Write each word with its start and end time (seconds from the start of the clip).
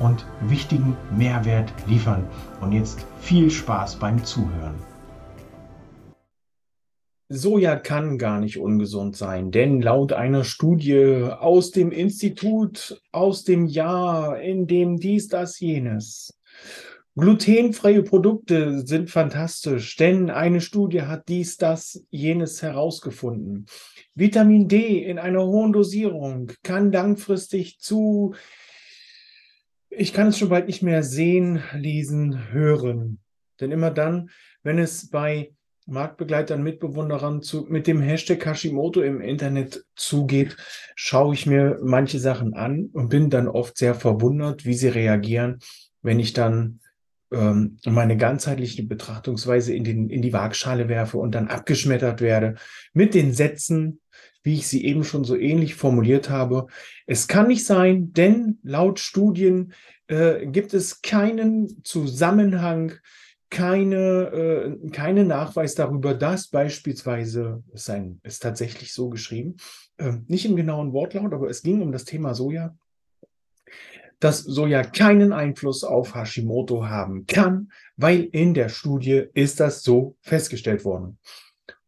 und 0.00 0.26
wichtigen 0.40 0.96
Mehrwert 1.16 1.72
liefern. 1.86 2.26
Und 2.60 2.72
jetzt 2.72 3.06
viel 3.20 3.50
Spaß 3.50 3.96
beim 3.96 4.24
Zuhören. 4.24 4.74
Soja 7.32 7.76
kann 7.76 8.18
gar 8.18 8.40
nicht 8.40 8.58
ungesund 8.58 9.16
sein, 9.16 9.52
denn 9.52 9.80
laut 9.80 10.12
einer 10.12 10.42
Studie 10.42 11.28
aus 11.38 11.70
dem 11.70 11.92
Institut, 11.92 13.00
aus 13.12 13.44
dem 13.44 13.66
Jahr, 13.66 14.40
in 14.40 14.66
dem 14.66 14.96
dies, 14.96 15.28
das, 15.28 15.60
jenes, 15.60 16.36
glutenfreie 17.14 18.02
Produkte 18.02 18.84
sind 18.84 19.10
fantastisch, 19.10 19.94
denn 19.96 20.30
eine 20.30 20.60
Studie 20.60 21.02
hat 21.02 21.28
dies, 21.28 21.56
das, 21.56 22.04
jenes 22.10 22.62
herausgefunden. 22.62 23.66
Vitamin 24.16 24.66
D 24.66 25.04
in 25.04 25.20
einer 25.20 25.46
hohen 25.46 25.72
Dosierung 25.72 26.50
kann 26.64 26.90
langfristig 26.90 27.78
zu 27.78 28.34
ich 29.90 30.12
kann 30.12 30.28
es 30.28 30.38
schon 30.38 30.48
bald 30.48 30.68
nicht 30.68 30.82
mehr 30.82 31.02
sehen, 31.02 31.62
lesen, 31.74 32.52
hören. 32.52 33.18
Denn 33.60 33.72
immer 33.72 33.90
dann, 33.90 34.30
wenn 34.62 34.78
es 34.78 35.10
bei 35.10 35.52
Marktbegleitern, 35.86 36.62
Mitbewunderern 36.62 37.42
zu, 37.42 37.66
mit 37.68 37.86
dem 37.86 38.00
Hashtag 38.00 38.46
Hashimoto 38.46 39.02
im 39.02 39.20
Internet 39.20 39.84
zugeht, 39.96 40.56
schaue 40.94 41.34
ich 41.34 41.46
mir 41.46 41.78
manche 41.82 42.20
Sachen 42.20 42.54
an 42.54 42.88
und 42.92 43.08
bin 43.08 43.28
dann 43.28 43.48
oft 43.48 43.76
sehr 43.76 43.94
verwundert, 43.94 44.64
wie 44.64 44.74
sie 44.74 44.88
reagieren, 44.88 45.58
wenn 46.02 46.20
ich 46.20 46.32
dann 46.32 46.80
ähm, 47.32 47.78
meine 47.84 48.16
ganzheitliche 48.16 48.84
Betrachtungsweise 48.84 49.74
in, 49.74 49.84
den, 49.84 50.08
in 50.10 50.22
die 50.22 50.32
Waagschale 50.32 50.88
werfe 50.88 51.18
und 51.18 51.34
dann 51.34 51.48
abgeschmettert 51.48 52.20
werde 52.20 52.54
mit 52.92 53.14
den 53.14 53.32
Sätzen, 53.32 54.00
wie 54.42 54.54
ich 54.54 54.68
sie 54.68 54.84
eben 54.84 55.04
schon 55.04 55.24
so 55.24 55.36
ähnlich 55.36 55.74
formuliert 55.74 56.30
habe. 56.30 56.66
Es 57.06 57.28
kann 57.28 57.48
nicht 57.48 57.66
sein, 57.66 58.12
denn 58.12 58.58
laut 58.62 58.98
Studien 58.98 59.72
äh, 60.06 60.46
gibt 60.46 60.74
es 60.74 61.02
keinen 61.02 61.84
Zusammenhang, 61.84 62.92
keine, 63.50 64.76
äh, 64.76 64.90
keine 64.90 65.24
Nachweis 65.24 65.74
darüber, 65.74 66.14
dass 66.14 66.48
beispielsweise, 66.48 67.62
es 67.72 67.90
ist 68.22 68.42
tatsächlich 68.42 68.94
so 68.94 69.10
geschrieben, 69.10 69.56
äh, 69.98 70.14
nicht 70.28 70.46
im 70.46 70.56
genauen 70.56 70.92
Wortlaut, 70.92 71.34
aber 71.34 71.50
es 71.50 71.62
ging 71.62 71.82
um 71.82 71.92
das 71.92 72.04
Thema 72.04 72.34
Soja, 72.34 72.76
dass 74.20 74.40
Soja 74.40 74.82
keinen 74.82 75.32
Einfluss 75.32 75.82
auf 75.82 76.14
Hashimoto 76.14 76.86
haben 76.86 77.26
kann, 77.26 77.72
weil 77.96 78.28
in 78.32 78.54
der 78.54 78.68
Studie 78.68 79.26
ist 79.34 79.60
das 79.60 79.82
so 79.82 80.16
festgestellt 80.20 80.84
worden. 80.84 81.18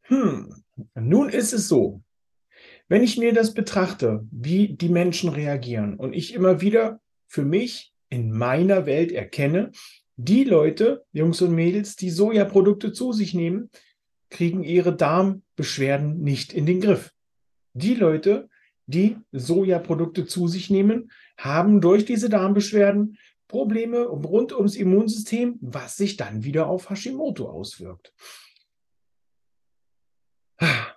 Hm, 0.03 0.62
nun 0.95 1.28
ist 1.28 1.53
es 1.53 1.69
so, 1.69 2.03
wenn 2.93 3.03
ich 3.03 3.17
mir 3.17 3.33
das 3.33 3.55
betrachte, 3.55 4.29
wie 4.31 4.75
die 4.75 4.91
Menschen 4.91 5.31
reagieren 5.31 5.97
und 5.97 6.12
ich 6.12 6.35
immer 6.35 6.61
wieder 6.61 7.01
für 7.27 7.43
mich 7.43 7.95
in 8.11 8.31
meiner 8.31 8.85
Welt 8.85 9.12
erkenne, 9.12 9.73
die 10.17 10.45
Leute, 10.45 11.03
Jungs 11.11 11.41
und 11.41 11.55
Mädels, 11.55 11.97
die 11.97 12.11
Sojaprodukte 12.11 12.93
zu 12.93 13.15
sich 13.15 13.33
nehmen, 13.33 13.70
kriegen 14.29 14.63
ihre 14.63 14.95
Darmbeschwerden 14.95 16.20
nicht 16.20 16.53
in 16.53 16.67
den 16.67 16.83
Griff. 16.83 17.15
Die 17.73 17.95
Leute, 17.95 18.51
die 18.85 19.17
Sojaprodukte 19.33 20.27
zu 20.27 20.47
sich 20.47 20.69
nehmen, 20.69 21.11
haben 21.39 21.81
durch 21.81 22.05
diese 22.05 22.29
Darmbeschwerden 22.29 23.17
Probleme 23.48 24.02
rund 24.02 24.52
ums 24.52 24.77
Immunsystem, 24.77 25.57
was 25.63 25.97
sich 25.97 26.19
dann 26.19 26.45
wieder 26.45 26.67
auf 26.67 26.91
Hashimoto 26.91 27.48
auswirkt. 27.48 28.13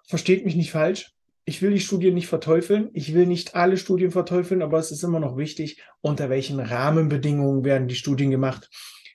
Versteht 0.09 0.44
mich 0.44 0.57
nicht 0.57 0.72
falsch 0.72 1.14
ich 1.45 1.61
will 1.61 1.72
die 1.72 1.79
Studien 1.79 2.16
nicht 2.16 2.28
verteufeln. 2.28 2.89
Ich 2.94 3.13
will 3.13 3.28
nicht 3.28 3.56
alle 3.56 3.78
Studien 3.78 4.11
verteufeln, 4.11 4.63
aber 4.63 4.79
es 4.79 4.91
ist 4.91 5.03
immer 5.03 5.19
noch 5.19 5.38
wichtig, 5.38 5.81
unter 6.01 6.29
welchen 6.29 6.59
Rahmenbedingungen 6.59 7.63
werden 7.63 7.88
die 7.88 7.95
Studien 7.95 8.31
gemacht. 8.31 8.69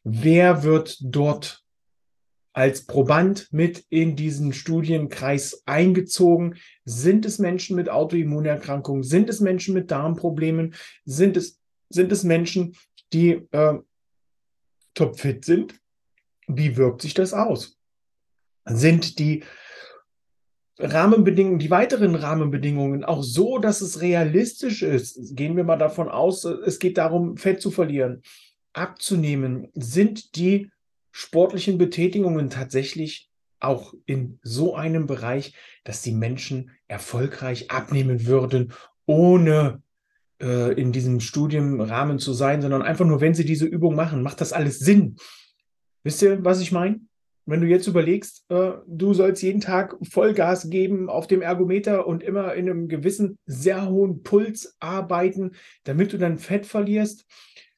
Wer 0.04 0.62
wird 0.62 0.98
dort 1.00 1.64
als 2.52 2.86
Proband 2.86 3.48
mit 3.52 3.84
in 3.90 4.14
diesen 4.14 4.52
Studienkreis 4.52 5.62
eingezogen? 5.66 6.56
Sind 6.84 7.26
es 7.26 7.40
Menschen 7.40 7.74
mit 7.74 7.88
Autoimmunerkrankungen? 7.88 9.02
Sind 9.02 9.28
es 9.28 9.40
Menschen 9.40 9.74
mit 9.74 9.90
Darmproblemen? 9.90 10.74
Sind 11.04 11.36
es, 11.36 11.60
sind 11.88 12.12
es 12.12 12.22
Menschen, 12.22 12.76
die 13.12 13.46
äh, 13.50 13.78
topfit 14.94 15.44
sind? 15.44 15.80
Wie 16.46 16.76
wirkt 16.76 17.02
sich 17.02 17.14
das 17.14 17.32
aus? 17.32 17.76
Sind 18.66 19.18
die 19.18 19.42
Rahmenbedingungen, 20.80 21.58
die 21.58 21.70
weiteren 21.70 22.14
Rahmenbedingungen 22.14 23.04
auch 23.04 23.22
so, 23.22 23.58
dass 23.58 23.80
es 23.80 24.00
realistisch 24.00 24.82
ist. 24.82 25.36
Gehen 25.36 25.56
wir 25.56 25.64
mal 25.64 25.76
davon 25.76 26.08
aus, 26.08 26.44
es 26.44 26.78
geht 26.78 26.98
darum, 26.98 27.36
Fett 27.36 27.60
zu 27.60 27.70
verlieren, 27.70 28.22
abzunehmen. 28.72 29.68
Sind 29.74 30.36
die 30.36 30.70
sportlichen 31.12 31.78
Betätigungen 31.78 32.50
tatsächlich 32.50 33.28
auch 33.58 33.94
in 34.06 34.38
so 34.42 34.74
einem 34.74 35.06
Bereich, 35.06 35.54
dass 35.84 36.02
die 36.02 36.12
Menschen 36.12 36.70
erfolgreich 36.88 37.70
abnehmen 37.70 38.26
würden, 38.26 38.72
ohne 39.06 39.82
äh, 40.40 40.72
in 40.80 40.92
diesem 40.92 41.20
Studienrahmen 41.20 42.18
zu 42.18 42.32
sein, 42.32 42.62
sondern 42.62 42.82
einfach 42.82 43.04
nur, 43.04 43.20
wenn 43.20 43.34
sie 43.34 43.44
diese 43.44 43.66
Übung 43.66 43.94
machen, 43.94 44.22
macht 44.22 44.40
das 44.40 44.52
alles 44.52 44.78
Sinn. 44.78 45.16
Wisst 46.02 46.22
ihr, 46.22 46.42
was 46.42 46.60
ich 46.60 46.72
meine? 46.72 47.00
Wenn 47.50 47.60
du 47.60 47.66
jetzt 47.66 47.86
überlegst, 47.86 48.44
äh, 48.48 48.72
du 48.86 49.12
sollst 49.12 49.42
jeden 49.42 49.60
Tag 49.60 49.96
Vollgas 50.02 50.70
geben 50.70 51.08
auf 51.08 51.26
dem 51.26 51.42
Ergometer 51.42 52.06
und 52.06 52.22
immer 52.22 52.54
in 52.54 52.70
einem 52.70 52.88
gewissen 52.88 53.38
sehr 53.46 53.88
hohen 53.88 54.22
Puls 54.22 54.76
arbeiten, 54.78 55.52
damit 55.84 56.12
du 56.12 56.18
dann 56.18 56.38
Fett 56.38 56.64
verlierst. 56.64 57.26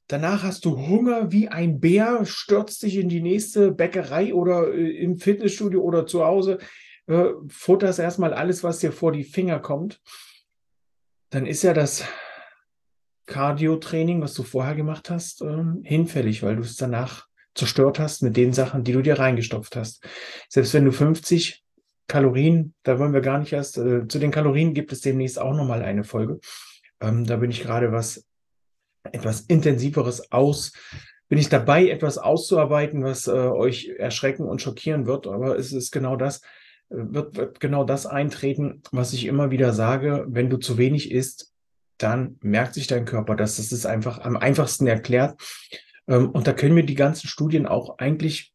Danach 0.08 0.42
hast 0.42 0.64
du 0.66 0.76
Hunger 0.76 1.32
wie 1.32 1.48
ein 1.48 1.80
Bär, 1.80 2.26
stürzt 2.26 2.82
dich 2.82 2.98
in 2.98 3.08
die 3.08 3.22
nächste 3.22 3.72
Bäckerei 3.72 4.34
oder 4.34 4.72
äh, 4.74 4.90
im 4.90 5.16
Fitnessstudio 5.16 5.80
oder 5.80 6.06
zu 6.06 6.24
Hause, 6.24 6.58
äh, 7.06 7.30
futterst 7.48 7.98
erstmal 7.98 8.34
alles, 8.34 8.62
was 8.62 8.80
dir 8.80 8.92
vor 8.92 9.12
die 9.12 9.24
Finger 9.24 9.58
kommt. 9.58 10.02
Dann 11.30 11.46
ist 11.46 11.62
ja 11.62 11.72
das 11.72 12.04
Cardio-Training, 13.24 14.20
was 14.20 14.34
du 14.34 14.42
vorher 14.42 14.74
gemacht 14.74 15.08
hast, 15.08 15.40
äh, 15.40 15.64
hinfällig, 15.82 16.42
weil 16.42 16.56
du 16.56 16.62
es 16.62 16.76
danach 16.76 17.31
zerstört 17.54 17.98
hast 17.98 18.22
mit 18.22 18.36
den 18.36 18.52
Sachen, 18.52 18.84
die 18.84 18.92
du 18.92 19.02
dir 19.02 19.18
reingestopft 19.18 19.76
hast. 19.76 20.04
Selbst 20.48 20.74
wenn 20.74 20.84
du 20.84 20.92
50 20.92 21.62
Kalorien, 22.08 22.74
da 22.82 22.98
wollen 22.98 23.12
wir 23.12 23.20
gar 23.20 23.38
nicht 23.38 23.52
erst, 23.52 23.78
äh, 23.78 24.06
zu 24.06 24.18
den 24.18 24.30
Kalorien 24.30 24.74
gibt 24.74 24.92
es 24.92 25.00
demnächst 25.00 25.38
auch 25.38 25.54
nochmal 25.54 25.82
eine 25.82 26.04
Folge. 26.04 26.40
Ähm, 27.00 27.24
da 27.26 27.36
bin 27.36 27.50
ich 27.50 27.62
gerade 27.62 27.92
was 27.92 28.26
etwas 29.04 29.40
intensiveres 29.42 30.30
aus, 30.30 30.72
bin 31.28 31.38
ich 31.38 31.48
dabei, 31.48 31.88
etwas 31.88 32.18
auszuarbeiten, 32.18 33.02
was 33.04 33.26
äh, 33.26 33.30
euch 33.30 33.88
erschrecken 33.98 34.44
und 34.44 34.60
schockieren 34.60 35.06
wird. 35.06 35.26
Aber 35.26 35.58
es 35.58 35.72
ist 35.72 35.90
genau 35.90 36.16
das, 36.16 36.42
äh, 36.90 36.96
wird, 36.96 37.36
wird 37.36 37.60
genau 37.60 37.84
das 37.84 38.06
eintreten, 38.06 38.82
was 38.92 39.12
ich 39.12 39.24
immer 39.26 39.50
wieder 39.50 39.72
sage. 39.72 40.26
Wenn 40.28 40.50
du 40.50 40.58
zu 40.58 40.76
wenig 40.76 41.10
isst, 41.10 41.52
dann 41.96 42.36
merkt 42.42 42.74
sich 42.74 42.86
dein 42.86 43.04
Körper 43.04 43.36
das. 43.36 43.56
Das 43.56 43.72
ist 43.72 43.86
einfach 43.86 44.18
am 44.18 44.36
einfachsten 44.36 44.86
erklärt. 44.86 45.40
Ähm, 46.08 46.30
und 46.30 46.46
da 46.46 46.52
können 46.52 46.76
wir 46.76 46.86
die 46.86 46.94
ganzen 46.94 47.28
Studien 47.28 47.66
auch 47.66 47.98
eigentlich, 47.98 48.52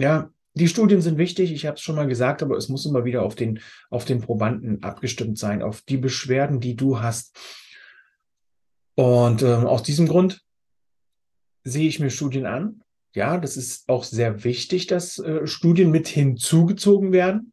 ja, 0.00 0.30
die 0.54 0.68
Studien 0.68 1.00
sind 1.00 1.18
wichtig, 1.18 1.52
ich 1.52 1.66
habe 1.66 1.76
es 1.76 1.82
schon 1.82 1.96
mal 1.96 2.08
gesagt, 2.08 2.42
aber 2.42 2.56
es 2.56 2.68
muss 2.68 2.84
immer 2.84 3.04
wieder 3.04 3.22
auf 3.22 3.34
den, 3.34 3.60
auf 3.90 4.04
den 4.04 4.20
Probanden 4.20 4.82
abgestimmt 4.82 5.38
sein, 5.38 5.62
auf 5.62 5.82
die 5.82 5.98
Beschwerden, 5.98 6.60
die 6.60 6.74
du 6.74 7.00
hast. 7.00 7.38
Und 8.94 9.42
ähm, 9.42 9.66
aus 9.66 9.84
diesem 9.84 10.08
Grund 10.08 10.42
sehe 11.62 11.88
ich 11.88 12.00
mir 12.00 12.10
Studien 12.10 12.46
an. 12.46 12.82
Ja, 13.14 13.38
das 13.38 13.56
ist 13.56 13.88
auch 13.88 14.04
sehr 14.04 14.42
wichtig, 14.44 14.86
dass 14.86 15.18
äh, 15.18 15.46
Studien 15.46 15.90
mit 15.90 16.08
hinzugezogen 16.08 17.12
werden. 17.12 17.52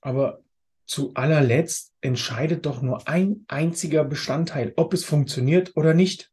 Aber 0.00 0.40
zu 0.86 1.12
allerletzt 1.14 1.92
entscheidet 2.00 2.64
doch 2.64 2.80
nur 2.80 3.06
ein 3.08 3.44
einziger 3.48 4.04
Bestandteil, 4.04 4.72
ob 4.76 4.94
es 4.94 5.04
funktioniert 5.04 5.76
oder 5.76 5.94
nicht. 5.94 6.30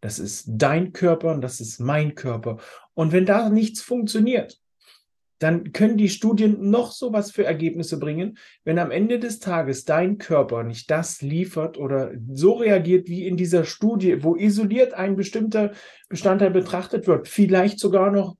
Das 0.00 0.18
ist 0.18 0.46
dein 0.48 0.92
Körper 0.92 1.32
und 1.32 1.40
das 1.40 1.60
ist 1.60 1.80
mein 1.80 2.14
Körper. 2.14 2.58
Und 2.94 3.12
wenn 3.12 3.26
da 3.26 3.48
nichts 3.48 3.80
funktioniert, 3.80 4.60
dann 5.38 5.72
können 5.72 5.96
die 5.96 6.08
Studien 6.08 6.70
noch 6.70 6.90
so 6.90 7.12
was 7.12 7.30
für 7.30 7.44
Ergebnisse 7.44 7.98
bringen, 7.98 8.38
wenn 8.64 8.78
am 8.78 8.90
Ende 8.90 9.18
des 9.18 9.38
Tages 9.38 9.84
dein 9.84 10.18
Körper 10.18 10.64
nicht 10.64 10.90
das 10.90 11.22
liefert 11.22 11.78
oder 11.78 12.12
so 12.32 12.54
reagiert 12.54 13.08
wie 13.08 13.26
in 13.26 13.36
dieser 13.36 13.64
Studie, 13.64 14.24
wo 14.24 14.34
isoliert 14.34 14.94
ein 14.94 15.16
bestimmter 15.16 15.72
Bestandteil 16.08 16.50
betrachtet 16.50 17.06
wird, 17.06 17.28
vielleicht 17.28 17.78
sogar 17.78 18.10
noch 18.10 18.36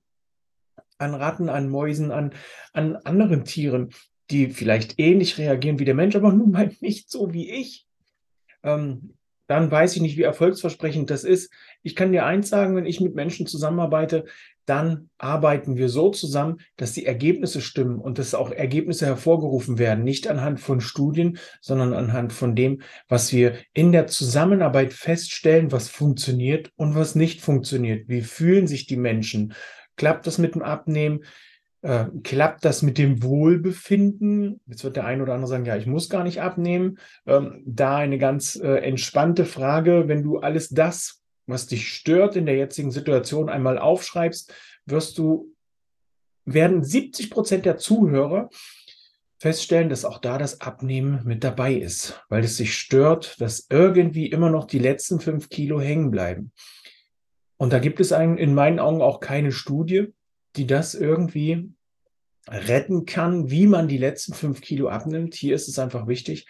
an 0.97 1.15
Ratten, 1.15 1.47
an 1.47 1.69
Mäusen, 1.69 2.11
an, 2.11 2.33
an 2.73 2.97
anderen 2.97 3.45
Tieren, 3.45 3.91
die 4.29 4.49
vielleicht 4.49 4.99
ähnlich 4.99 5.37
reagieren 5.37 5.79
wie 5.79 5.85
der 5.85 5.95
Mensch, 5.95 6.15
aber 6.15 6.33
nun 6.33 6.51
mal 6.51 6.75
nicht 6.81 7.09
so 7.09 7.33
wie 7.33 7.49
ich, 7.49 7.87
ähm, 8.63 9.13
dann 9.49 9.71
weiß 9.71 9.95
ich 9.95 10.01
nicht, 10.03 10.15
wie 10.15 10.21
erfolgsversprechend 10.21 11.09
das 11.09 11.23
ist. 11.23 11.51
Ich 11.81 11.95
kann 11.95 12.11
dir 12.11 12.23
eins 12.23 12.49
sagen, 12.49 12.75
wenn 12.75 12.85
ich 12.85 13.01
mit 13.01 13.15
Menschen 13.15 13.47
zusammenarbeite, 13.47 14.25
dann 14.67 15.09
arbeiten 15.17 15.75
wir 15.75 15.89
so 15.89 16.11
zusammen, 16.11 16.57
dass 16.77 16.93
die 16.93 17.07
Ergebnisse 17.07 17.59
stimmen 17.59 17.97
und 17.97 18.19
dass 18.19 18.35
auch 18.35 18.51
Ergebnisse 18.51 19.07
hervorgerufen 19.07 19.79
werden, 19.79 20.03
nicht 20.03 20.27
anhand 20.27 20.59
von 20.59 20.81
Studien, 20.81 21.39
sondern 21.61 21.93
anhand 21.93 22.31
von 22.31 22.55
dem, 22.55 22.83
was 23.07 23.33
wir 23.33 23.55
in 23.73 23.91
der 23.91 24.05
Zusammenarbeit 24.05 24.93
feststellen, 24.93 25.71
was 25.71 25.89
funktioniert 25.89 26.71
und 26.75 26.93
was 26.93 27.15
nicht 27.15 27.41
funktioniert. 27.41 28.07
Wie 28.07 28.21
fühlen 28.21 28.67
sich 28.67 28.85
die 28.85 28.97
Menschen? 28.97 29.53
Klappt 29.95 30.27
das 30.27 30.37
mit 30.37 30.53
dem 30.53 30.61
Abnehmen? 30.61 31.23
Äh, 31.81 32.05
klappt 32.23 32.65
das 32.65 32.81
mit 32.81 32.97
dem 32.97 33.23
Wohlbefinden? 33.23 34.59
Jetzt 34.65 34.83
wird 34.83 34.95
der 34.95 35.05
ein 35.05 35.21
oder 35.21 35.33
andere 35.33 35.47
sagen, 35.47 35.65
ja, 35.65 35.77
ich 35.77 35.85
muss 35.85 36.09
gar 36.09 36.23
nicht 36.23 36.41
abnehmen. 36.41 36.99
Ähm, 37.25 37.61
da 37.65 37.97
eine 37.97 38.17
ganz 38.17 38.55
äh, 38.55 38.77
entspannte 38.77 39.45
Frage, 39.45 40.07
wenn 40.07 40.23
du 40.23 40.39
alles 40.39 40.69
das 40.69 41.19
was 41.49 41.67
dich 41.67 41.91
stört 41.91 42.35
in 42.35 42.45
der 42.45 42.55
jetzigen 42.55 42.91
Situation 42.91 43.49
einmal 43.49 43.79
aufschreibst, 43.79 44.53
wirst 44.85 45.17
du, 45.17 45.53
werden 46.45 46.83
70 46.83 47.29
Prozent 47.29 47.65
der 47.65 47.77
Zuhörer 47.77 48.49
feststellen, 49.39 49.89
dass 49.89 50.05
auch 50.05 50.19
da 50.19 50.37
das 50.37 50.61
Abnehmen 50.61 51.21
mit 51.25 51.43
dabei 51.43 51.73
ist, 51.73 52.21
weil 52.29 52.43
es 52.43 52.57
sich 52.57 52.77
stört, 52.77 53.39
dass 53.41 53.67
irgendwie 53.69 54.27
immer 54.27 54.49
noch 54.49 54.65
die 54.65 54.79
letzten 54.79 55.19
fünf 55.19 55.49
Kilo 55.49 55.79
hängen 55.79 56.11
bleiben. 56.11 56.51
Und 57.57 57.73
da 57.73 57.79
gibt 57.79 57.99
es 57.99 58.11
einen, 58.11 58.37
in 58.37 58.53
meinen 58.53 58.79
Augen 58.79 59.01
auch 59.01 59.19
keine 59.19 59.51
Studie, 59.51 60.13
die 60.59 60.67
das 60.67 60.93
irgendwie 60.93 61.71
retten 62.49 63.05
kann, 63.05 63.49
wie 63.49 63.65
man 63.65 63.87
die 63.87 63.97
letzten 63.97 64.33
fünf 64.33 64.59
Kilo 64.59 64.89
abnimmt. 64.89 65.35
Hier 65.35 65.55
ist 65.55 65.69
es 65.69 65.79
einfach 65.79 66.07
wichtig, 66.07 66.47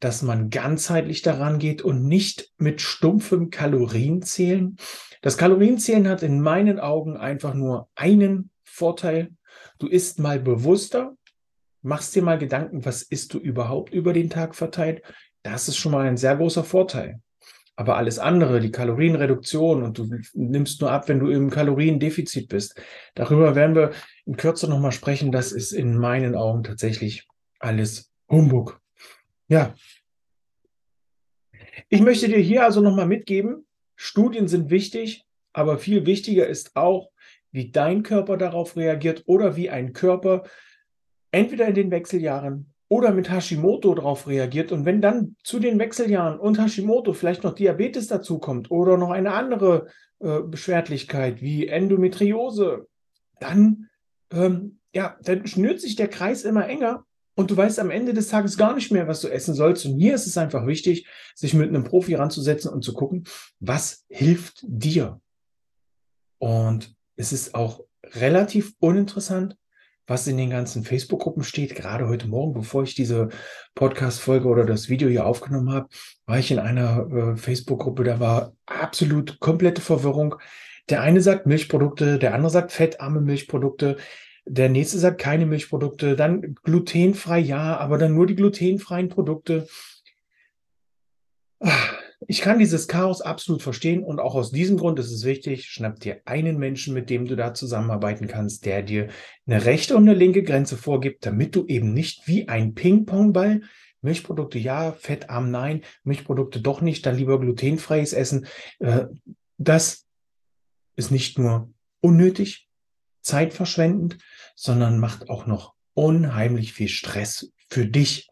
dass 0.00 0.22
man 0.22 0.48
ganzheitlich 0.48 1.20
daran 1.20 1.58
geht 1.58 1.82
und 1.82 2.06
nicht 2.06 2.50
mit 2.56 2.80
stumpfem 2.80 3.50
Kalorienzählen. 3.50 4.76
Das 5.20 5.36
Kalorienzählen 5.36 6.08
hat 6.08 6.22
in 6.22 6.40
meinen 6.40 6.80
Augen 6.80 7.16
einfach 7.18 7.52
nur 7.52 7.88
einen 7.94 8.50
Vorteil. 8.64 9.30
Du 9.78 9.86
isst 9.86 10.18
mal 10.18 10.40
bewusster, 10.40 11.14
machst 11.82 12.14
dir 12.14 12.22
mal 12.22 12.38
Gedanken, 12.38 12.86
was 12.86 13.02
isst 13.02 13.34
du 13.34 13.38
überhaupt 13.38 13.92
über 13.92 14.14
den 14.14 14.30
Tag 14.30 14.54
verteilt. 14.54 15.02
Das 15.42 15.68
ist 15.68 15.76
schon 15.76 15.92
mal 15.92 16.06
ein 16.06 16.16
sehr 16.16 16.36
großer 16.36 16.64
Vorteil. 16.64 17.20
Aber 17.74 17.96
alles 17.96 18.18
andere, 18.18 18.60
die 18.60 18.70
Kalorienreduktion 18.70 19.82
und 19.82 19.98
du 19.98 20.08
nimmst 20.34 20.80
nur 20.80 20.90
ab, 20.90 21.08
wenn 21.08 21.20
du 21.20 21.28
im 21.30 21.50
Kaloriendefizit 21.50 22.48
bist. 22.48 22.80
Darüber 23.14 23.54
werden 23.54 23.74
wir 23.74 23.92
in 24.26 24.36
Kürze 24.36 24.68
nochmal 24.68 24.92
sprechen. 24.92 25.32
Das 25.32 25.52
ist 25.52 25.72
in 25.72 25.96
meinen 25.96 26.34
Augen 26.34 26.64
tatsächlich 26.64 27.26
alles 27.58 28.12
Humbug. 28.28 28.80
Ja. 29.48 29.74
Ich 31.88 32.00
möchte 32.00 32.28
dir 32.28 32.38
hier 32.38 32.64
also 32.64 32.80
nochmal 32.80 33.06
mitgeben, 33.06 33.66
Studien 33.96 34.48
sind 34.48 34.70
wichtig, 34.70 35.24
aber 35.52 35.78
viel 35.78 36.06
wichtiger 36.06 36.46
ist 36.46 36.76
auch, 36.76 37.10
wie 37.50 37.70
dein 37.70 38.02
Körper 38.02 38.36
darauf 38.36 38.76
reagiert 38.76 39.22
oder 39.26 39.56
wie 39.56 39.70
ein 39.70 39.92
Körper 39.92 40.44
entweder 41.30 41.68
in 41.68 41.74
den 41.74 41.90
Wechseljahren 41.90 42.71
oder 42.92 43.10
mit 43.10 43.30
Hashimoto 43.30 43.94
darauf 43.94 44.26
reagiert. 44.26 44.70
Und 44.70 44.84
wenn 44.84 45.00
dann 45.00 45.34
zu 45.42 45.58
den 45.58 45.78
Wechseljahren 45.78 46.38
und 46.38 46.60
Hashimoto 46.60 47.14
vielleicht 47.14 47.42
noch 47.42 47.54
Diabetes 47.54 48.06
dazukommt 48.06 48.70
oder 48.70 48.98
noch 48.98 49.10
eine 49.10 49.32
andere 49.32 49.86
äh, 50.20 50.40
Beschwerlichkeit 50.40 51.40
wie 51.40 51.68
Endometriose, 51.68 52.86
dann, 53.40 53.88
ähm, 54.30 54.78
ja, 54.94 55.16
dann 55.22 55.46
schnürt 55.46 55.80
sich 55.80 55.96
der 55.96 56.08
Kreis 56.08 56.42
immer 56.42 56.68
enger 56.68 57.06
und 57.34 57.50
du 57.50 57.56
weißt 57.56 57.78
am 57.80 57.90
Ende 57.90 58.12
des 58.12 58.28
Tages 58.28 58.58
gar 58.58 58.74
nicht 58.74 58.92
mehr, 58.92 59.08
was 59.08 59.22
du 59.22 59.28
essen 59.28 59.54
sollst. 59.54 59.86
Und 59.86 59.98
hier 59.98 60.14
ist 60.14 60.26
es 60.26 60.36
einfach 60.36 60.66
wichtig, 60.66 61.06
sich 61.34 61.54
mit 61.54 61.70
einem 61.70 61.84
Profi 61.84 62.14
ranzusetzen 62.14 62.70
und 62.70 62.84
zu 62.84 62.92
gucken, 62.92 63.24
was 63.58 64.04
hilft 64.10 64.60
dir. 64.64 65.18
Und 66.36 66.94
es 67.16 67.32
ist 67.32 67.54
auch 67.54 67.80
relativ 68.04 68.74
uninteressant, 68.80 69.56
was 70.06 70.26
in 70.26 70.36
den 70.36 70.50
ganzen 70.50 70.84
Facebook-Gruppen 70.84 71.44
steht. 71.44 71.74
Gerade 71.74 72.08
heute 72.08 72.28
Morgen, 72.28 72.52
bevor 72.52 72.82
ich 72.82 72.94
diese 72.94 73.28
Podcast-Folge 73.74 74.48
oder 74.48 74.64
das 74.64 74.88
Video 74.88 75.08
hier 75.08 75.26
aufgenommen 75.26 75.72
habe, 75.72 75.88
war 76.26 76.38
ich 76.38 76.50
in 76.50 76.58
einer 76.58 77.06
äh, 77.10 77.36
Facebook-Gruppe, 77.36 78.04
da 78.04 78.20
war 78.20 78.52
absolut 78.66 79.38
komplette 79.40 79.80
Verwirrung. 79.80 80.36
Der 80.88 81.00
eine 81.00 81.20
sagt 81.20 81.46
Milchprodukte, 81.46 82.18
der 82.18 82.34
andere 82.34 82.50
sagt 82.50 82.72
fettarme 82.72 83.20
Milchprodukte. 83.20 83.96
Der 84.44 84.68
nächste 84.68 84.98
sagt 84.98 85.20
keine 85.20 85.46
Milchprodukte, 85.46 86.16
dann 86.16 86.56
glutenfrei 86.64 87.38
ja, 87.38 87.76
aber 87.76 87.96
dann 87.96 88.14
nur 88.14 88.26
die 88.26 88.34
glutenfreien 88.34 89.08
Produkte. 89.08 89.68
Ich 92.28 92.40
kann 92.40 92.58
dieses 92.58 92.88
Chaos 92.88 93.20
absolut 93.20 93.62
verstehen 93.62 94.04
und 94.04 94.20
auch 94.20 94.34
aus 94.34 94.52
diesem 94.52 94.76
Grund 94.76 94.98
ist 94.98 95.10
es 95.10 95.24
wichtig, 95.24 95.66
schnapp 95.66 96.00
dir 96.00 96.20
einen 96.24 96.58
Menschen, 96.58 96.94
mit 96.94 97.10
dem 97.10 97.26
du 97.26 97.36
da 97.36 97.54
zusammenarbeiten 97.54 98.28
kannst, 98.28 98.64
der 98.66 98.82
dir 98.82 99.08
eine 99.46 99.64
rechte 99.64 99.96
und 99.96 100.08
eine 100.08 100.18
linke 100.18 100.42
Grenze 100.42 100.76
vorgibt, 100.76 101.26
damit 101.26 101.56
du 101.56 101.66
eben 101.66 101.92
nicht 101.92 102.26
wie 102.26 102.48
ein 102.48 102.74
Ping-Pong-Ball 102.74 103.62
Milchprodukte 104.02 104.58
ja, 104.58 104.92
fettarm 104.92 105.50
nein, 105.50 105.82
Milchprodukte 106.04 106.60
doch 106.60 106.80
nicht, 106.80 107.06
dann 107.06 107.16
lieber 107.16 107.40
glutenfreies 107.40 108.12
Essen. 108.12 108.46
Äh, 108.80 109.06
das 109.58 110.06
ist 110.96 111.10
nicht 111.10 111.38
nur 111.38 111.72
unnötig, 112.00 112.68
zeitverschwendend, 113.22 114.18
sondern 114.56 114.98
macht 114.98 115.30
auch 115.30 115.46
noch 115.46 115.74
unheimlich 115.94 116.72
viel 116.72 116.88
Stress 116.88 117.52
für 117.68 117.86
dich. 117.86 118.28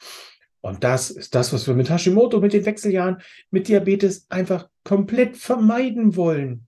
Und 0.60 0.84
das 0.84 1.10
ist 1.10 1.34
das, 1.34 1.52
was 1.52 1.66
wir 1.66 1.74
mit 1.74 1.88
Hashimoto, 1.88 2.40
mit 2.40 2.52
den 2.52 2.66
Wechseljahren, 2.66 3.18
mit 3.50 3.68
Diabetes 3.68 4.26
einfach 4.28 4.68
komplett 4.84 5.36
vermeiden 5.36 6.16
wollen. 6.16 6.66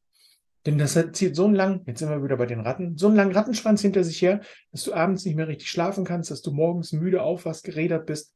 Denn 0.64 0.78
das 0.78 0.98
zieht 1.12 1.34
so 1.34 1.44
einen 1.44 1.54
lang, 1.54 1.82
jetzt 1.86 1.98
sind 1.98 2.08
wir 2.08 2.22
wieder 2.22 2.36
bei 2.36 2.46
den 2.46 2.60
Ratten, 2.60 2.96
so 2.96 3.08
einen 3.08 3.16
langen 3.16 3.32
Rattenschwanz 3.32 3.82
hinter 3.82 4.04
sich 4.04 4.22
her, 4.22 4.40
dass 4.70 4.84
du 4.84 4.94
abends 4.94 5.24
nicht 5.24 5.34
mehr 5.34 5.48
richtig 5.48 5.68
schlafen 5.68 6.04
kannst, 6.04 6.30
dass 6.30 6.40
du 6.40 6.52
morgens 6.52 6.92
müde 6.92 7.22
aufwachst, 7.22 7.64
gerädert 7.64 8.06
bist, 8.06 8.32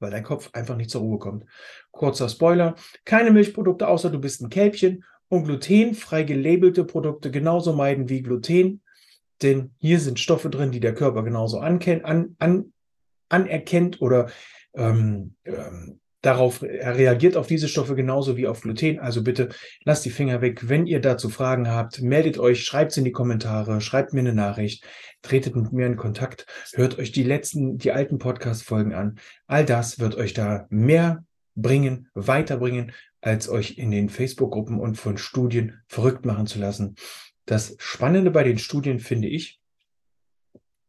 weil 0.00 0.10
dein 0.10 0.24
Kopf 0.24 0.50
einfach 0.52 0.76
nicht 0.76 0.90
zur 0.90 1.02
Ruhe 1.02 1.18
kommt. 1.18 1.44
Kurzer 1.92 2.28
Spoiler, 2.28 2.74
keine 3.04 3.30
Milchprodukte, 3.30 3.86
außer 3.86 4.10
du 4.10 4.18
bist 4.18 4.42
ein 4.42 4.50
Kälbchen 4.50 5.04
und 5.28 5.44
glutenfrei 5.44 6.24
gelabelte 6.24 6.84
Produkte 6.84 7.30
genauso 7.30 7.72
meiden 7.72 8.08
wie 8.08 8.22
Gluten, 8.22 8.82
denn 9.42 9.70
hier 9.78 10.00
sind 10.00 10.18
Stoffe 10.18 10.50
drin, 10.50 10.72
die 10.72 10.80
der 10.80 10.94
Körper 10.94 11.22
genauso 11.22 11.60
ankennt, 11.60 12.04
an, 12.04 12.34
an, 12.38 12.72
anerkennt 13.28 14.00
oder 14.00 14.30
ähm, 14.76 15.34
ähm, 15.44 16.00
darauf, 16.26 16.62
er 16.62 16.96
reagiert 16.96 17.36
auf 17.36 17.46
diese 17.46 17.68
Stoffe 17.68 17.94
genauso 17.94 18.36
wie 18.36 18.46
auf 18.46 18.62
Gluten. 18.62 18.98
Also 18.98 19.22
bitte 19.22 19.50
lasst 19.84 20.04
die 20.04 20.10
Finger 20.10 20.40
weg. 20.40 20.68
Wenn 20.68 20.86
ihr 20.86 21.00
dazu 21.00 21.28
Fragen 21.28 21.68
habt, 21.70 22.02
meldet 22.02 22.38
euch, 22.38 22.64
schreibt 22.64 22.90
es 22.90 22.98
in 22.98 23.04
die 23.04 23.12
Kommentare, 23.12 23.80
schreibt 23.80 24.12
mir 24.12 24.20
eine 24.20 24.34
Nachricht, 24.34 24.84
tretet 25.22 25.56
mit 25.56 25.72
mir 25.72 25.86
in 25.86 25.96
Kontakt, 25.96 26.46
hört 26.74 26.98
euch 26.98 27.12
die 27.12 27.22
letzten, 27.22 27.78
die 27.78 27.92
alten 27.92 28.18
Podcast-Folgen 28.18 28.92
an. 28.92 29.18
All 29.46 29.64
das 29.64 29.98
wird 29.98 30.16
euch 30.16 30.34
da 30.34 30.66
mehr 30.68 31.24
bringen, 31.54 32.08
weiterbringen, 32.14 32.92
als 33.20 33.48
euch 33.48 33.78
in 33.78 33.90
den 33.90 34.08
Facebook-Gruppen 34.08 34.78
und 34.78 34.96
von 34.96 35.18
Studien 35.18 35.80
verrückt 35.88 36.26
machen 36.26 36.46
zu 36.46 36.58
lassen. 36.58 36.96
Das 37.46 37.76
Spannende 37.78 38.30
bei 38.30 38.42
den 38.42 38.58
Studien 38.58 39.00
finde 39.00 39.28
ich, 39.28 39.60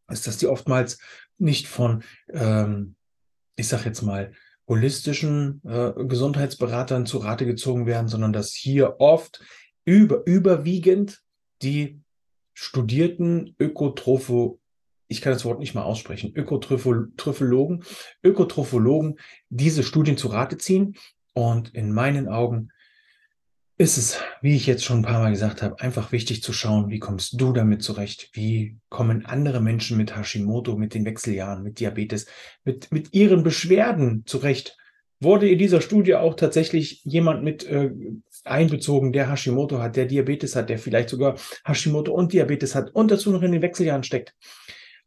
ist, 0.10 0.28
dass 0.28 0.38
die 0.38 0.48
oftmals 0.48 1.00
nicht 1.38 1.68
von, 1.68 2.04
ähm, 2.30 2.97
ich 3.58 3.68
sag 3.68 3.86
jetzt 3.86 4.04
mal, 4.04 4.32
holistischen 4.68 5.62
äh, 5.66 5.92
Gesundheitsberatern 6.06 7.06
zu 7.06 7.18
Rate 7.18 7.46
gezogen 7.46 7.86
werden, 7.86 8.08
sondern 8.08 8.32
dass 8.32 8.54
hier 8.54 9.00
oft 9.00 9.42
über, 9.84 10.26
überwiegend 10.26 11.22
die 11.62 12.02
studierten 12.54 13.56
Ökotropho, 13.60 14.60
ich 15.08 15.22
kann 15.22 15.34
das 15.34 15.46
Wort 15.46 15.60
nicht 15.60 15.74
mal 15.74 15.84
aussprechen, 15.84 16.34
Ökotrophologen, 16.36 17.84
Ökotrophologen 18.24 19.20
diese 19.50 19.84
Studien 19.84 20.18
zu 20.18 20.28
Rate 20.28 20.58
ziehen. 20.58 20.96
Und 21.34 21.74
in 21.76 21.94
meinen 21.94 22.28
Augen 22.28 22.70
ist 23.80 23.98
es, 23.98 24.20
wie 24.42 24.56
ich 24.56 24.66
jetzt 24.66 24.84
schon 24.84 25.00
ein 25.00 25.04
paar 25.04 25.20
Mal 25.20 25.32
gesagt 25.32 25.62
habe, 25.62 25.80
einfach 25.80 26.12
wichtig 26.12 26.42
zu 26.42 26.52
schauen, 26.52 26.90
wie 26.90 26.98
kommst 26.98 27.40
du 27.40 27.54
damit 27.54 27.84
zurecht? 27.84 28.32
Wie 28.34 28.78
kommen 28.90 29.26
andere 29.26 29.62
Menschen 29.62 29.98
mit 29.98 30.16
Hashimoto, 30.16 30.76
mit 30.76 30.96
den 30.96 31.06
Wechseljahren, 31.06 31.62
mit 31.62 31.80
Diabetes, 31.80 32.26
mit, 32.64 32.92
mit 32.92 33.14
ihren 33.14 33.44
Beschwerden 33.44 34.24
zurecht? 34.26 34.78
Wurde 35.20 35.50
in 35.50 35.60
dieser 35.60 35.82
Studie 35.82 36.16
auch 36.16 36.36
tatsächlich 36.36 37.04
jemand 37.04 37.44
mit 37.44 37.66
äh, 37.66 37.92
einbezogen, 38.44 39.14
der 39.14 39.30
Hashimoto 39.30 39.80
hat, 39.80 39.96
der 39.96 40.06
Diabetes 40.06 40.56
hat, 40.56 40.70
der 40.70 40.80
vielleicht 40.80 41.10
sogar 41.10 41.38
Hashimoto 41.64 42.12
und 42.12 42.34
Diabetes 42.34 42.74
hat 42.74 42.90
und 42.96 43.12
dazu 43.12 43.32
noch 43.32 43.44
in 43.44 43.52
den 43.52 43.62
Wechseljahren 43.62 44.04
steckt? 44.04 44.34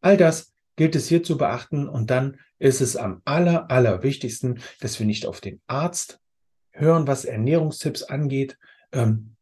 All 0.01 0.17
das 0.17 0.53
gilt 0.77 0.95
es 0.95 1.09
hier 1.09 1.25
zu 1.25 1.37
beachten 1.37 1.89
und 1.89 2.11
dann 2.11 2.39
ist 2.59 2.81
es 2.81 2.97
am 2.97 3.21
aller, 3.25 3.71
aller 3.71 4.05
wichtigsten, 4.05 4.61
dass 4.81 4.99
wir 4.99 5.07
nicht 5.07 5.27
auf 5.27 5.41
den 5.41 5.61
Arzt 5.67 6.21
hören, 6.73 7.07
was 7.07 7.25
Ernährungstipps 7.25 8.05
angeht. 8.05 8.59
Ähm, 8.93 9.37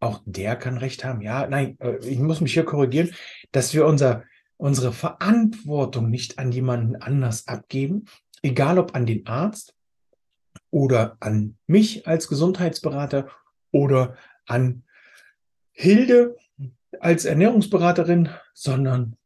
auch 0.00 0.20
der 0.24 0.56
kann 0.56 0.78
Recht 0.78 1.04
haben. 1.04 1.20
Ja, 1.20 1.46
nein, 1.46 1.78
äh, 1.80 1.96
ich 2.06 2.18
muss 2.18 2.40
mich 2.40 2.54
hier 2.54 2.64
korrigieren, 2.64 3.14
dass 3.52 3.72
wir 3.72 3.86
unser, 3.86 4.24
unsere 4.56 4.92
Verantwortung 4.92 6.10
nicht 6.10 6.38
an 6.38 6.52
jemanden 6.52 6.96
anders 6.96 7.46
abgeben, 7.46 8.06
egal 8.42 8.78
ob 8.78 8.94
an 8.94 9.06
den 9.06 9.26
Arzt 9.26 9.74
oder 10.70 11.16
an 11.20 11.56
mich 11.66 12.06
als 12.06 12.28
Gesundheitsberater 12.28 13.28
oder 13.70 14.16
an 14.46 14.84
Hilde 15.70 16.36
als 17.00 17.24
Ernährungsberaterin, 17.24 18.28
sondern 18.54 19.16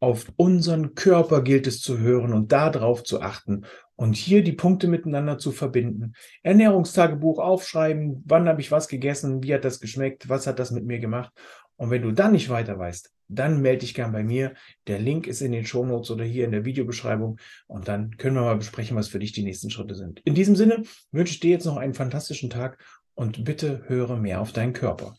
auf 0.00 0.32
unseren 0.36 0.94
Körper 0.94 1.42
gilt 1.42 1.66
es 1.66 1.80
zu 1.80 1.98
hören 1.98 2.32
und 2.32 2.52
darauf 2.52 3.04
zu 3.04 3.20
achten 3.20 3.64
und 4.02 4.16
hier 4.16 4.42
die 4.42 4.50
Punkte 4.50 4.88
miteinander 4.88 5.38
zu 5.38 5.52
verbinden. 5.52 6.14
Ernährungstagebuch 6.42 7.38
aufschreiben, 7.38 8.24
wann 8.26 8.48
habe 8.48 8.60
ich 8.60 8.72
was 8.72 8.88
gegessen, 8.88 9.44
wie 9.44 9.54
hat 9.54 9.64
das 9.64 9.78
geschmeckt, 9.78 10.28
was 10.28 10.48
hat 10.48 10.58
das 10.58 10.72
mit 10.72 10.84
mir 10.84 10.98
gemacht. 10.98 11.32
Und 11.76 11.90
wenn 11.90 12.02
du 12.02 12.10
dann 12.10 12.32
nicht 12.32 12.50
weiter 12.50 12.76
weißt, 12.76 13.12
dann 13.28 13.62
melde 13.62 13.78
dich 13.78 13.94
gern 13.94 14.10
bei 14.10 14.24
mir. 14.24 14.54
Der 14.88 14.98
Link 14.98 15.28
ist 15.28 15.40
in 15.40 15.52
den 15.52 15.64
Shownotes 15.64 16.10
oder 16.10 16.24
hier 16.24 16.44
in 16.44 16.50
der 16.50 16.64
Videobeschreibung 16.64 17.38
und 17.68 17.86
dann 17.86 18.16
können 18.16 18.34
wir 18.34 18.42
mal 18.42 18.56
besprechen, 18.56 18.96
was 18.96 19.06
für 19.06 19.20
dich 19.20 19.30
die 19.30 19.44
nächsten 19.44 19.70
Schritte 19.70 19.94
sind. 19.94 20.20
In 20.24 20.34
diesem 20.34 20.56
Sinne 20.56 20.82
wünsche 21.12 21.34
ich 21.34 21.40
dir 21.40 21.52
jetzt 21.52 21.66
noch 21.66 21.76
einen 21.76 21.94
fantastischen 21.94 22.50
Tag 22.50 22.82
und 23.14 23.44
bitte 23.44 23.84
höre 23.86 24.16
mehr 24.16 24.40
auf 24.40 24.50
deinen 24.50 24.72
Körper. 24.72 25.14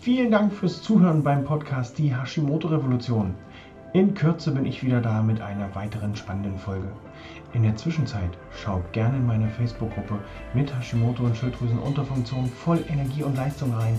Vielen 0.00 0.30
Dank 0.30 0.54
fürs 0.54 0.82
Zuhören 0.82 1.22
beim 1.22 1.44
Podcast 1.44 1.98
Die 1.98 2.16
Hashimoto 2.16 2.68
Revolution. 2.68 3.34
In 3.94 4.12
Kürze 4.12 4.50
bin 4.50 4.66
ich 4.66 4.84
wieder 4.84 5.00
da 5.00 5.22
mit 5.22 5.40
einer 5.40 5.74
weiteren 5.74 6.14
spannenden 6.14 6.58
Folge. 6.58 6.88
In 7.54 7.62
der 7.62 7.74
Zwischenzeit 7.76 8.28
schau 8.62 8.82
gerne 8.92 9.16
in 9.16 9.26
meine 9.26 9.48
Facebook-Gruppe 9.48 10.18
mit 10.52 10.74
Hashimoto 10.74 11.22
und 11.22 11.34
Schilddrüsenunterfunktion 11.34 12.48
voll 12.48 12.84
Energie 12.90 13.22
und 13.22 13.34
Leistung 13.34 13.72
rein. 13.72 13.98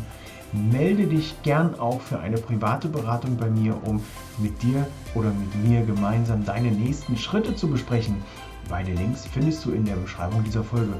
Melde 0.51 1.07
dich 1.07 1.41
gern 1.41 1.79
auch 1.79 1.99
für 2.01 2.19
eine 2.19 2.37
private 2.37 2.87
Beratung 2.87 3.35
bei 3.35 3.49
mir, 3.49 3.75
um 3.83 3.99
mit 4.37 4.61
dir 4.61 4.85
oder 5.15 5.31
mit 5.31 5.67
mir 5.67 5.83
gemeinsam 5.83 6.45
deine 6.45 6.69
nächsten 6.69 7.17
Schritte 7.17 7.55
zu 7.55 7.67
besprechen. 7.67 8.17
Beide 8.69 8.93
Links 8.93 9.25
findest 9.25 9.65
du 9.65 9.71
in 9.71 9.85
der 9.85 9.95
Beschreibung 9.95 10.43
dieser 10.43 10.63
Folge. 10.63 10.93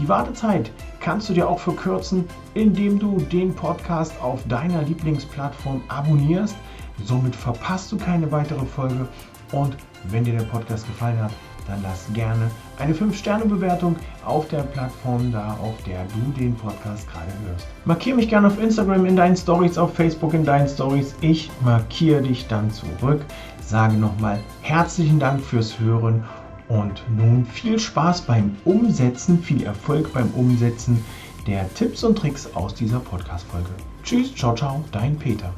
Die 0.00 0.08
Wartezeit 0.08 0.72
kannst 0.98 1.28
du 1.28 1.32
dir 1.32 1.48
auch 1.48 1.60
verkürzen, 1.60 2.24
indem 2.54 2.98
du 2.98 3.18
den 3.20 3.54
Podcast 3.54 4.20
auf 4.20 4.42
deiner 4.48 4.82
Lieblingsplattform 4.82 5.82
abonnierst. 5.86 6.56
Somit 7.04 7.34
verpasst 7.34 7.90
du 7.92 7.96
keine 7.96 8.30
weitere 8.30 8.64
Folge. 8.64 9.08
Und 9.52 9.76
wenn 10.10 10.24
dir 10.24 10.38
der 10.38 10.44
Podcast 10.44 10.86
gefallen 10.86 11.20
hat, 11.20 11.32
dann 11.66 11.82
lass 11.82 12.12
gerne 12.12 12.50
eine 12.78 12.92
5-Sterne-Bewertung 12.94 13.96
auf 14.24 14.48
der 14.48 14.62
Plattform 14.62 15.30
da, 15.30 15.56
auf 15.62 15.74
der 15.84 16.04
du 16.06 16.40
den 16.40 16.54
Podcast 16.54 17.08
gerade 17.10 17.32
hörst. 17.46 17.68
Markiere 17.84 18.16
mich 18.16 18.28
gerne 18.28 18.48
auf 18.48 18.60
Instagram 18.60 19.06
in 19.06 19.16
deinen 19.16 19.36
Stories, 19.36 19.78
auf 19.78 19.94
Facebook 19.94 20.34
in 20.34 20.44
deinen 20.44 20.68
Stories. 20.68 21.14
Ich 21.20 21.50
markiere 21.64 22.22
dich 22.22 22.48
dann 22.48 22.70
zurück. 22.70 23.24
Sage 23.60 23.94
nochmal 23.94 24.40
herzlichen 24.62 25.20
Dank 25.20 25.40
fürs 25.40 25.78
Hören 25.78 26.24
und 26.68 27.02
nun 27.16 27.44
viel 27.46 27.78
Spaß 27.78 28.22
beim 28.22 28.56
Umsetzen, 28.64 29.42
viel 29.42 29.62
Erfolg 29.62 30.12
beim 30.12 30.30
Umsetzen 30.34 31.04
der 31.46 31.72
Tipps 31.74 32.04
und 32.04 32.16
Tricks 32.16 32.48
aus 32.54 32.74
dieser 32.74 33.00
Podcast-Folge. 33.00 33.70
Tschüss, 34.02 34.34
ciao, 34.34 34.54
ciao, 34.54 34.84
dein 34.92 35.16
Peter. 35.16 35.52